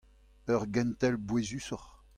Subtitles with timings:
[0.53, 1.91] Ur gentel bouezusoc'h.